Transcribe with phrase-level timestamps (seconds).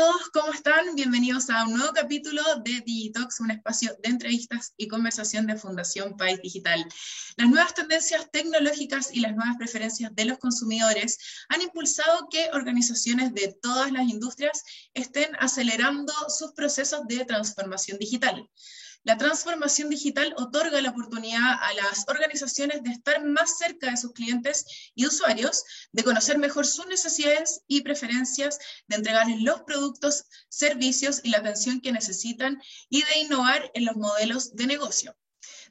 [0.00, 0.94] todos, ¿cómo están?
[0.94, 6.16] Bienvenidos a un nuevo capítulo de Digitox, un espacio de entrevistas y conversación de Fundación
[6.16, 6.82] País Digital.
[7.36, 11.18] Las nuevas tendencias tecnológicas y las nuevas preferencias de los consumidores
[11.50, 18.48] han impulsado que organizaciones de todas las industrias estén acelerando sus procesos de transformación digital.
[19.02, 24.12] La transformación digital otorga la oportunidad a las organizaciones de estar más cerca de sus
[24.12, 31.20] clientes y usuarios, de conocer mejor sus necesidades y preferencias, de entregarles los productos, servicios
[31.24, 35.16] y la atención que necesitan y de innovar en los modelos de negocio.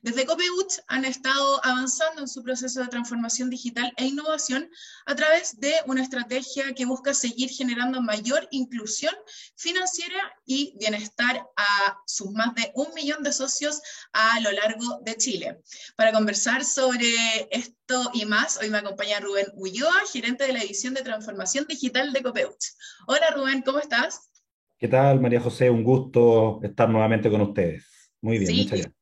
[0.01, 4.69] Desde Copeuch han estado avanzando en su proceso de transformación digital e innovación
[5.05, 9.13] a través de una estrategia que busca seguir generando mayor inclusión
[9.55, 13.81] financiera y bienestar a sus más de un millón de socios
[14.13, 15.59] a lo largo de Chile.
[15.95, 17.09] Para conversar sobre
[17.51, 22.13] esto y más, hoy me acompaña Rubén Ulloa, gerente de la edición de transformación digital
[22.13, 22.65] de Copeuch.
[23.07, 24.29] Hola Rubén, ¿cómo estás?
[24.77, 25.69] ¿Qué tal, María José?
[25.69, 28.11] Un gusto estar nuevamente con ustedes.
[28.21, 28.98] Muy bien, muchas gracias.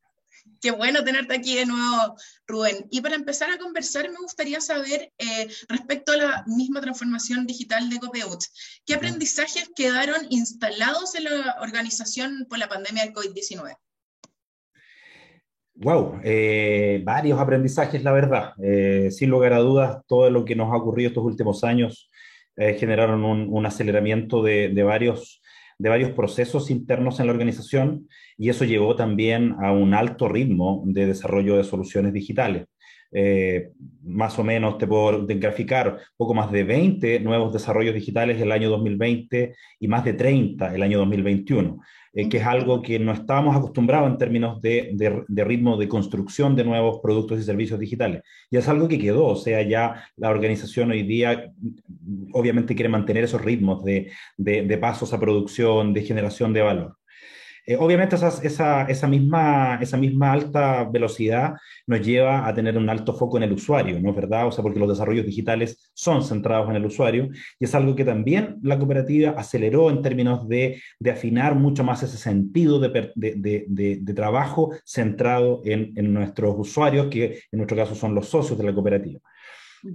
[0.62, 2.16] Qué bueno tenerte aquí de nuevo,
[2.48, 2.88] Rubén.
[2.90, 7.90] Y para empezar a conversar, me gustaría saber eh, respecto a la misma transformación digital
[7.90, 8.46] de Copeuch,
[8.86, 13.76] ¿qué aprendizajes quedaron instalados en la organización por la pandemia del COVID-19?
[15.76, 18.54] Wow, eh, varios aprendizajes, la verdad.
[18.64, 22.10] Eh, sin lugar a dudas, todo lo que nos ha ocurrido estos últimos años
[22.80, 25.44] generaron un, aceleramiento de, de varios
[25.80, 30.84] de varios procesos internos en la organización y eso llevó también a un alto ritmo
[30.86, 32.66] de desarrollo de soluciones digitales.
[33.12, 33.70] Eh,
[34.04, 38.70] más o menos te puedo graficar poco más de 20 nuevos desarrollos digitales el año
[38.70, 41.80] 2020 y más de 30 el año 2021,
[42.18, 44.90] eh, que es algo que no estábamos acostumbrados en términos de,
[45.28, 48.24] de, ritmo de construcción de nuevos productos y servicios digitales.
[48.50, 51.54] Y es algo que quedó, o sea, ya la organización hoy día
[52.34, 56.98] obviamente quiere mantener esos ritmos de, de pasos a producción, de generación de valor.
[57.70, 61.56] Eh, obviamente esa, misma, alta velocidad
[61.86, 64.48] nos lleva a tener un alto foco en el usuario, ¿no es verdad?
[64.48, 67.28] O sea, porque los desarrollos digitales son centrados en el usuario
[67.60, 72.18] y es algo que también la cooperativa aceleró en términos de, afinar mucho más ese
[72.18, 78.58] sentido de, trabajo centrado en, en nuestros usuarios, que en nuestro caso son los socios
[78.58, 79.20] de la cooperativa.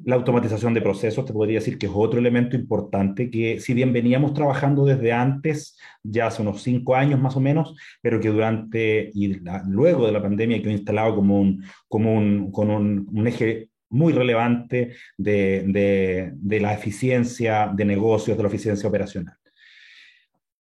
[0.05, 3.93] La automatización de procesos, te podría decir que es otro elemento importante que si bien
[3.93, 9.11] veníamos trabajando desde antes, ya hace unos cinco años más o menos, pero que durante
[9.15, 14.13] y luego de la pandemia quedó instalado como un, como un, con un, eje muy
[14.13, 19.37] relevante de, de, de, la eficiencia de negocios, de la eficiencia operacional.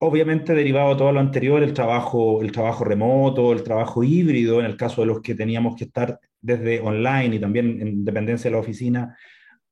[0.04, 4.66] Obviamente, derivado de todo lo anterior, el trabajo, el trabajo remoto, el trabajo híbrido, en
[4.66, 8.56] el caso de los que teníamos que estar desde online y también en dependencia de
[8.56, 9.16] la oficina,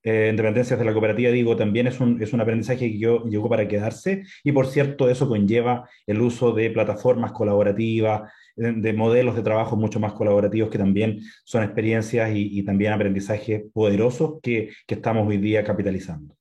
[0.05, 3.25] eh, en dependencias de la cooperativa, digo, también es un, es un aprendizaje que yo,
[3.25, 9.35] llegó para quedarse y por cierto eso conlleva el uso de plataformas colaborativas, de, modelos
[9.35, 14.71] de trabajo mucho más colaborativos que también son experiencias y, y también aprendizajes poderosos que,
[14.87, 16.40] que estamos hoy día capitalizando.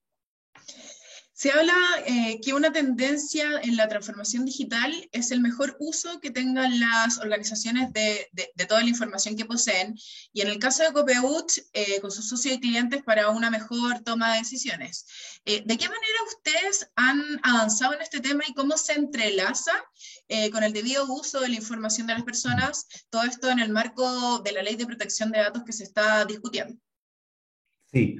[1.39, 1.73] Se habla
[2.05, 7.17] eh, que una tendencia en la transformación digital es el mejor uso que tengan las
[7.17, 8.29] organizaciones de,
[8.67, 9.95] toda la información que poseen
[10.33, 14.01] y en el caso de Copeuch, eh, con sus socios y clientes para una mejor
[14.01, 15.05] toma de decisiones.
[15.45, 19.72] Eh, ¿De qué manera ustedes han avanzado en este tema y cómo se entrelaza
[20.51, 24.39] con el debido uso de la información de las personas, todo esto en el marco
[24.39, 26.78] de la ley de protección de datos que se está discutiendo?
[27.94, 28.17] Sí.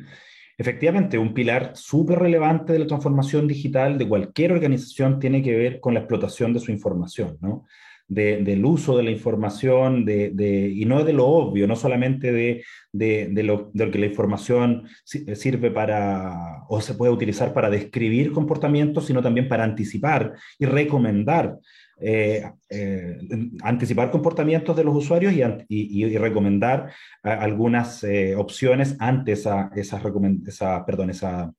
[0.60, 5.80] Efectivamente, un pilar súper relevante de la transformación digital de cualquier organización tiene que ver
[5.80, 7.66] con la explotación de su información, ¿no?
[8.10, 13.30] del uso de la información de, y no de lo obvio, no solamente de, de,
[13.44, 19.06] lo, de, lo, que la información sirve para o se puede utilizar para describir comportamientos,
[19.06, 21.60] sino también para anticipar y recomendar
[22.02, 23.18] eh, eh,
[23.62, 25.34] anticipar comportamientos de los usuarios
[25.68, 26.92] y, recomendar
[27.24, 30.02] algunas eh, opciones antes a esa,
[30.46, 31.52] esa, perdón, esa,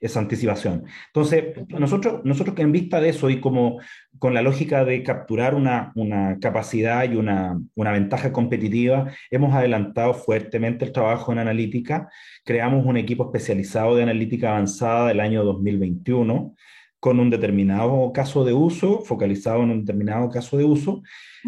[0.00, 0.84] esa anticipación.
[1.08, 3.80] Entonces, nosotros, nosotros en vista de eso y como
[4.18, 10.14] con la lógica de capturar una, una capacidad y una, una, ventaja competitiva, hemos adelantado
[10.14, 12.08] fuertemente el trabajo en analítica.
[12.44, 16.54] Creamos un equipo especializado de analítica avanzada del año 2021
[17.00, 21.02] con un determinado caso de uso, focalizado en un determinado caso de uso.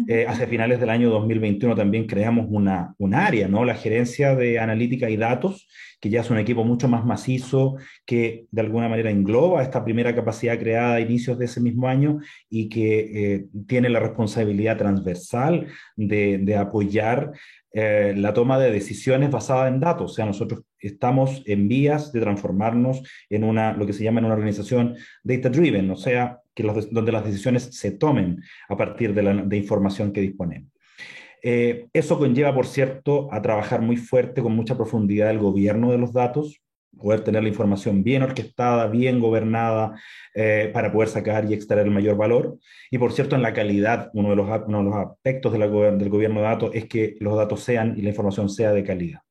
[0.07, 3.65] Eh, hacia finales del año 2021 también creamos una, un área, ¿no?
[3.65, 5.67] la gerencia de analítica y datos,
[5.99, 7.75] que ya es un equipo mucho más macizo,
[8.05, 12.19] que de alguna manera engloba esta primera capacidad creada a inicios de ese mismo año
[12.49, 12.99] y que
[13.33, 15.67] eh, tiene la responsabilidad transversal
[15.97, 17.33] de, de apoyar
[17.73, 20.11] eh, la toma de decisiones basada en datos.
[20.11, 24.25] O sea, nosotros estamos en vías de transformarnos en una, lo que se llama en
[24.25, 29.55] una organización data-driven, o sea, que donde las decisiones se tomen a partir de la
[29.55, 30.71] información que disponemos.
[31.43, 35.97] Eh, eso conlleva, por cierto, a trabajar muy fuerte, con mucha profundidad, el gobierno de
[35.97, 36.61] los datos,
[36.97, 39.99] poder tener la información bien orquestada, bien gobernada,
[40.33, 42.57] eh, para poder sacar y extraer el mayor valor.
[42.89, 46.41] Y por cierto, en la calidad, uno de los, uno de los aspectos del gobierno
[46.41, 49.21] de datos es que los datos sean y la información sea de calidad.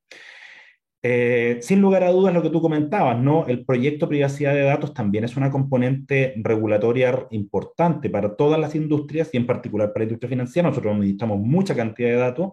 [1.03, 3.47] Eh, sin lugar a dudas, lo que tú comentabas, ¿no?
[3.47, 9.31] El proyecto privacidad de datos también es una componente regulatoria importante para todas las industrias
[9.33, 10.69] y en particular para la industria financiera.
[10.69, 12.53] Nosotros necesitamos mucha cantidad de datos,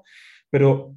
[0.49, 0.95] pero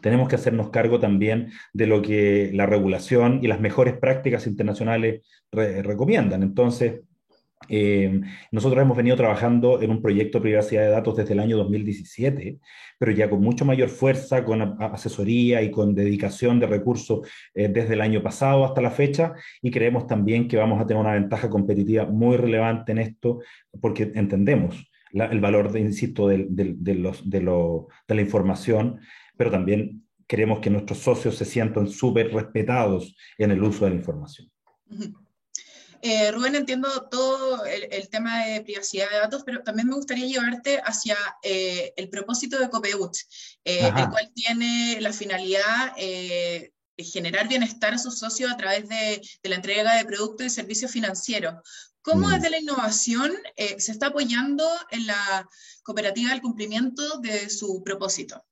[0.00, 5.22] tenemos que hacernos cargo también de lo que la regulación y las mejores prácticas internacionales
[5.50, 6.42] recomiendan.
[6.42, 7.02] Entonces,
[7.68, 11.56] eh, nosotros hemos venido trabajando en un proyecto de privacidad de datos desde el año
[11.56, 12.58] 2017,
[12.98, 17.94] pero ya con mucho mayor fuerza, con asesoría y con dedicación de recursos eh, desde
[17.94, 21.48] el año pasado hasta la fecha, y creemos también que vamos a tener una ventaja
[21.48, 23.40] competitiva muy relevante en esto,
[23.80, 26.38] porque entendemos el valor, de, insisto, de,
[26.94, 28.98] los, de, de la información,
[29.42, 33.96] pero también queremos que nuestros socios se sientan súper respetados en el uso de la
[33.96, 34.48] información.
[36.00, 40.80] Eh, Rubén, entiendo todo el, tema de privacidad de datos, pero también me gustaría llevarte
[40.84, 43.16] hacia eh, el propósito de Copeut,
[43.64, 49.20] eh, el cual tiene la finalidad de generar bienestar a sus socios a través de,
[49.42, 51.54] la entrega de productos y servicios financieros.
[52.00, 52.34] ¿Cómo mm.
[52.34, 55.48] desde la innovación se está apoyando en la
[55.82, 58.44] cooperativa del cumplimiento de su propósito?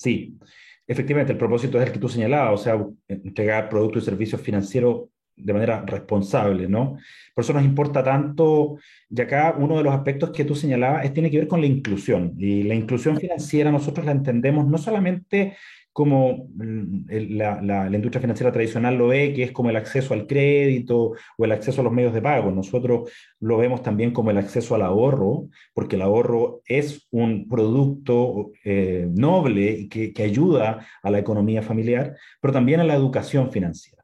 [0.00, 0.38] Sí,
[0.86, 5.08] efectivamente, el propósito es el que tú señalabas, o sea, entregar productos y servicios financieros
[5.36, 6.96] de manera responsable, ¿no?
[7.34, 8.78] Por eso nos importa tanto,
[9.10, 11.66] y acá uno de los aspectos que tú señalabas es, tiene que ver con la
[11.66, 12.32] inclusión.
[12.38, 15.54] Y la inclusión financiera nosotros la entendemos no solamente
[16.00, 20.26] como mm, la, la, industria financiera tradicional lo ve, que es como el acceso al
[20.26, 22.50] crédito o el acceso a los medios de pago.
[22.50, 28.52] Nosotros lo vemos también como el acceso al ahorro, porque el ahorro es un producto
[28.64, 34.02] eh, noble que, que ayuda a la economía familiar, pero también a la educación financiera.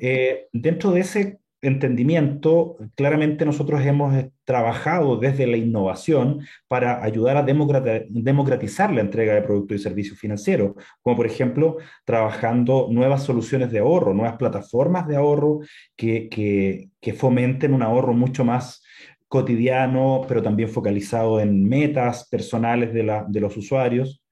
[0.00, 4.14] Eh, dentro de ese entendimiento, claramente nosotros hemos
[4.44, 10.72] trabajado desde la innovación para ayudar a democratizar la entrega de productos y servicios financieros,
[11.02, 15.60] como por ejemplo trabajando nuevas soluciones de ahorro, nuevas plataformas de ahorro
[15.96, 18.82] que, que, fomenten un ahorro mucho más
[19.28, 24.22] cotidiano, pero también focalizado en metas personales de, la, de los usuarios.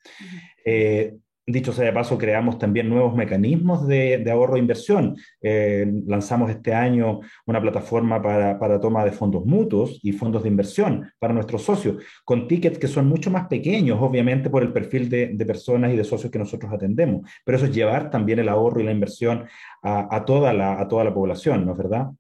[1.45, 5.17] Dicho sea de paso, creamos también nuevos mecanismos de, ahorro e inversión.
[5.41, 11.11] Eh, lanzamos este año una plataforma para, toma de fondos mutuos y fondos de inversión
[11.19, 15.45] para nuestros socios, con tickets que son mucho más pequeños, obviamente por el perfil de,
[15.45, 17.29] personas y de socios que nosotros atendemos.
[17.45, 19.45] Pero eso es llevar también el ahorro y la inversión
[19.83, 22.13] a, toda, la, a toda la población, ¿no es verdad?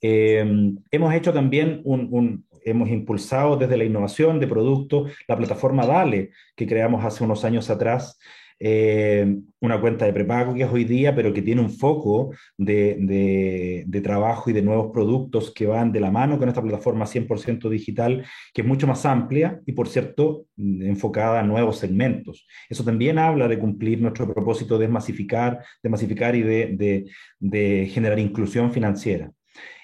[0.00, 0.44] Eh,
[0.90, 6.66] hemos hecho también un, hemos impulsado desde la innovación de productos la plataforma Dale, que
[6.66, 8.18] creamos hace unos años atrás,
[8.60, 13.84] eh, una cuenta de prepago que es hoy día, pero que tiene un foco de,
[13.86, 17.68] de, trabajo y de nuevos productos que van de la mano con esta plataforma 100%
[17.68, 22.46] digital, que es mucho más amplia y, por cierto, enfocada a nuevos segmentos.
[22.68, 27.04] Eso también habla de cumplir nuestro propósito de masificar, de y de,
[27.38, 29.30] de generar inclusión financiera.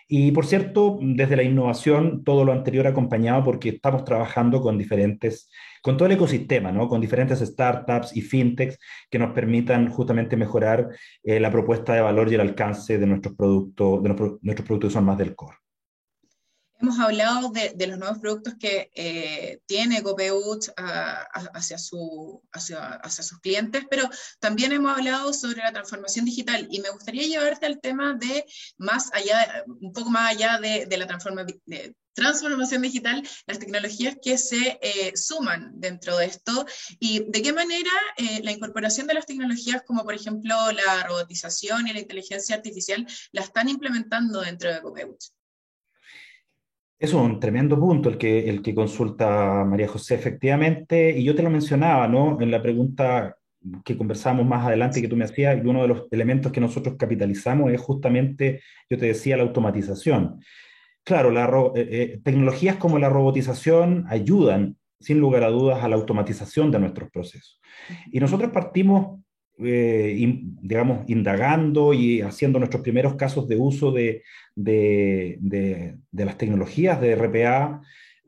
[0.06, 5.50] Y por cierto, desde la innovación, todo lo anterior acompañado porque estamos trabajando con diferentes,
[5.82, 6.88] con todo el ecosistema, ¿no?
[6.88, 8.78] con diferentes startups y fintechs
[9.10, 10.88] que nos permitan justamente mejorar
[11.22, 14.94] eh, la propuesta de valor y el alcance de nuestros productos, de nuestros productos que
[14.94, 15.63] son más del core.
[16.84, 23.84] Hemos hablado de, los nuevos productos que eh, tiene Copeut hacia, su, hacia, sus clientes,
[23.88, 24.06] pero
[24.38, 28.44] también hemos hablado sobre la transformación digital y me gustaría llevarte al tema de
[28.76, 35.16] más allá, un poco más allá de, la transformación digital, las tecnologías que se eh,
[35.16, 36.66] suman dentro de esto
[37.00, 41.88] y de qué manera eh, la incorporación de las tecnologías como por ejemplo la robotización
[41.88, 45.16] y la inteligencia artificial la están implementando dentro de Copeut.
[47.04, 51.42] Es un tremendo punto el que, el que consulta María José, efectivamente, y yo te
[51.42, 52.40] lo mencionaba, ¿no?
[52.40, 53.36] En la pregunta
[53.84, 56.94] que conversamos más adelante que tú me hacías, y uno de los elementos que nosotros
[56.98, 60.40] capitalizamos es justamente, yo te decía, la automatización.
[61.04, 61.44] Claro, la,
[61.74, 66.78] eh, eh, tecnologías como la robotización ayudan, sin lugar a dudas, a la automatización de
[66.78, 67.60] nuestros procesos.
[68.12, 69.20] Y nosotros partimos
[69.58, 74.22] eh, digamos, indagando y haciendo nuestros primeros casos de uso de,
[74.54, 77.80] de, las tecnologías de RPA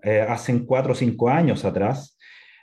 [0.03, 2.17] eh, hace cuatro o cinco años atrás.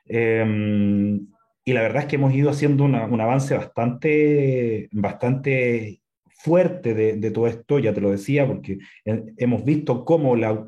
[0.05, 1.27] Em,
[1.65, 6.02] y la verdad es que hemos ido haciendo un avance bastante, bastante
[6.43, 10.65] fuerte de, todo esto, ya te lo decía, porque hemos visto cómo la,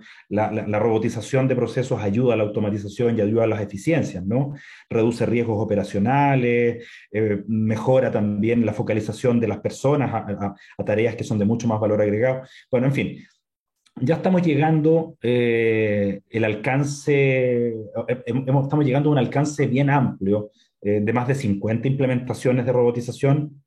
[0.80, 4.54] robotización de procesos ayuda a la automatización y ayuda a las eficiencias, ¿no?
[4.90, 10.56] Reduce riesgos operacionales, eh, mejora también la focalización de las personas a,
[10.86, 12.44] tareas que son de mucho más valor agregado.
[12.72, 13.18] Bueno, en fin,
[14.00, 20.52] ya estamos llegando eh, el alcance, eh, estamos llegando a un alcance bien amplio
[20.82, 23.65] de más de 50 implementaciones de robotización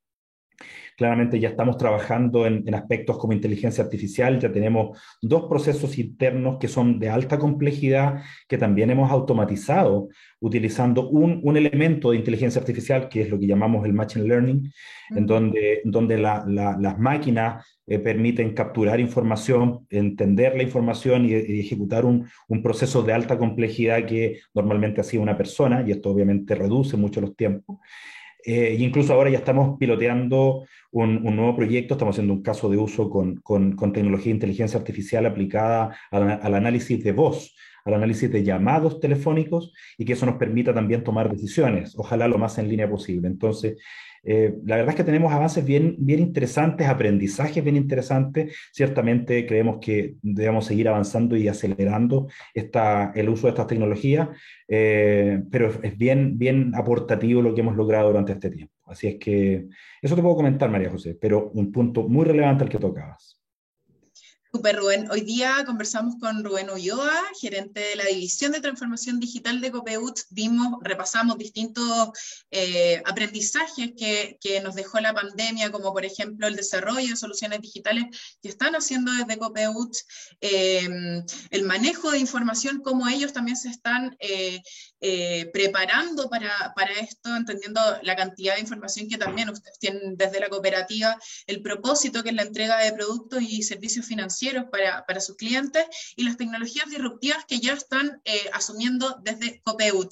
[0.97, 6.67] Claramente ya estamos trabajando en, aspectos como inteligencia artificial, ya tenemos dos procesos internos que
[6.67, 10.09] son de alta complejidad, que también hemos automatizado
[10.41, 14.73] utilizando un, elemento de inteligencia artificial, que es lo que llamamos el machine learning,
[15.11, 22.29] en donde, donde las máquinas eh, permiten capturar información, entender la información y, ejecutar un,
[22.49, 27.21] un, proceso de alta complejidad que normalmente hacía una persona, y esto obviamente reduce mucho
[27.21, 27.79] los tiempos.
[28.45, 33.11] Eh, incluso ahora ya estamos piloteando un, nuevo proyecto, estamos haciendo un caso de uso
[33.11, 37.55] con, con, tecnología de inteligencia artificial aplicada al, análisis de voz,
[37.89, 42.39] al análisis de llamados telefónicos y que eso nos permita también tomar decisiones, ojalá lo
[42.39, 43.29] más en línea posible.
[43.29, 43.77] Entonces,
[44.25, 48.55] eh, la verdad es que tenemos avances bien, bien interesantes, aprendizajes bien interesantes.
[48.73, 54.29] Ciertamente creemos que debemos seguir avanzando y acelerando esta, el uso de estas tecnologías,
[54.69, 58.75] eh, pero es bien, bien aportativo lo que hemos logrado durante este tiempo.
[58.87, 59.67] Así es que
[60.01, 63.38] eso te puedo comentar, María José, pero un punto muy relevante al que tocabas.
[64.51, 65.11] Super Rubén.
[65.11, 70.21] Hoy día conversamos con Rubén Ulloa, gerente de la División de Transformación Digital de Copeut.
[70.31, 72.11] Vimos, repasamos distintos
[72.51, 77.61] eh, aprendizajes que, que, nos dejó la pandemia, como por ejemplo el desarrollo de soluciones
[77.61, 78.07] digitales
[78.41, 79.95] que están haciendo desde Copeut,
[80.41, 80.89] eh,
[81.51, 84.63] el manejo de información, cómo ellos también se están eh,
[85.53, 90.49] preparando para, para, esto, entendiendo la cantidad de información que también ustedes tienen desde la
[90.49, 94.38] cooperativa, el propósito que es la entrega de productos y servicios financieros
[94.71, 95.85] para, sus clientes
[96.17, 100.11] y las tecnologías disruptivas que ya están eh, asumiendo desde Copeut.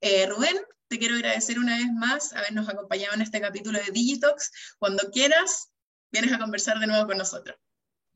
[0.00, 0.56] Eh, Rubén,
[0.88, 4.76] te quiero agradecer una vez más habernos acompañado en este capítulo de Digitox.
[4.78, 5.70] Cuando quieras,
[6.12, 7.56] vienes a conversar de nuevo con nosotros.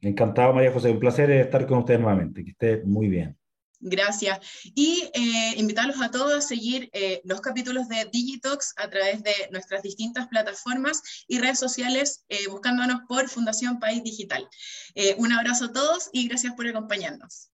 [0.00, 0.90] Encantado, María José.
[0.90, 2.44] Un placer estar con ustedes nuevamente.
[2.44, 3.36] Que esté muy bien.
[3.80, 4.38] Gracias.
[4.74, 9.32] Y eh, invitarlos a todos a seguir eh, los capítulos de Digitox a través de
[9.50, 14.46] nuestras distintas plataformas y redes sociales, eh, buscándonos por Fundación País Digital.
[15.16, 17.49] un abrazo a todos y gracias por acompañarnos.